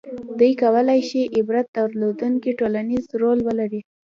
•دې 0.39 0.49
کولای 0.61 1.01
شي 1.09 1.21
عبرت 1.37 1.67
درلودونکی 1.77 2.51
ټولنیز 2.59 3.03
رول 3.21 3.39
ولري. 3.47 3.81